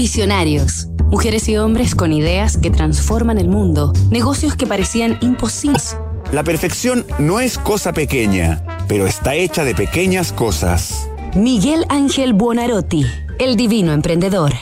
[0.00, 0.88] Visionarios.
[1.10, 3.92] Mujeres y hombres con ideas que transforman el mundo.
[4.10, 5.94] Negocios que parecían imposibles.
[6.32, 11.06] La perfección no es cosa pequeña, pero está hecha de pequeñas cosas.
[11.34, 13.04] Miguel Ángel Buonarotti,
[13.38, 14.54] el divino emprendedor.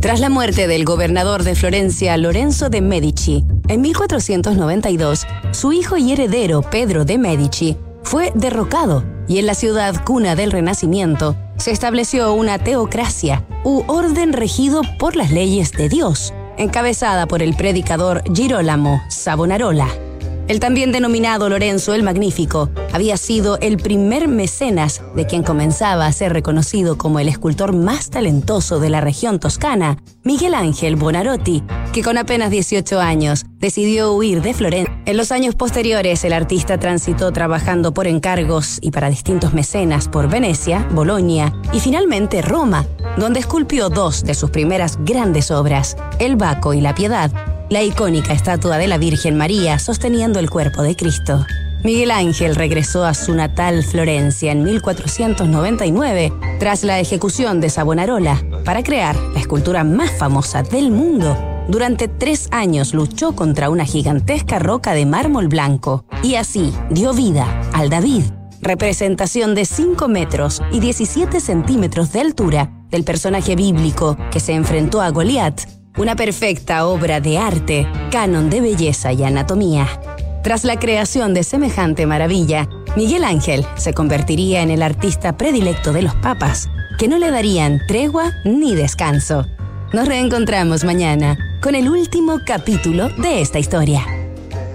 [0.00, 6.10] Tras la muerte del gobernador de Florencia, Lorenzo de Medici, en 1492, su hijo y
[6.10, 12.32] heredero, Pedro de Medici, fue derrocado y en la ciudad cuna del Renacimiento se estableció
[12.32, 19.00] una teocracia u orden regido por las leyes de Dios, encabezada por el predicador Girolamo
[19.08, 19.86] Savonarola.
[20.50, 26.12] El también denominado Lorenzo el Magnífico había sido el primer mecenas de quien comenzaba a
[26.12, 32.02] ser reconocido como el escultor más talentoso de la región toscana, Miguel Ángel Bonarotti, que
[32.02, 35.00] con apenas 18 años decidió huir de Florencia.
[35.06, 40.28] En los años posteriores, el artista transitó trabajando por encargos y para distintos mecenas por
[40.28, 46.74] Venecia, Bolonia y finalmente Roma, donde esculpió dos de sus primeras grandes obras, El Baco
[46.74, 47.30] y la Piedad,
[47.70, 51.46] la icónica estatua de la Virgen María sosteniendo el cuerpo de Cristo.
[51.84, 58.82] Miguel Ángel regresó a su natal Florencia en 1499 tras la ejecución de Savonarola para
[58.82, 61.38] crear la escultura más famosa del mundo.
[61.68, 67.62] Durante tres años luchó contra una gigantesca roca de mármol blanco y así dio vida
[67.72, 68.24] al David,
[68.60, 75.00] representación de 5 metros y 17 centímetros de altura del personaje bíblico que se enfrentó
[75.00, 79.86] a Goliat una perfecta obra de arte, canon de belleza y anatomía.
[80.42, 86.00] Tras la creación de semejante maravilla, Miguel Ángel se convertiría en el artista predilecto de
[86.00, 89.46] los papas, que no le darían tregua ni descanso.
[89.92, 94.19] Nos reencontramos mañana con el último capítulo de esta historia.